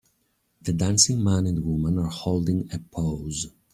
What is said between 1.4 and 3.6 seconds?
and woman are holding a pose.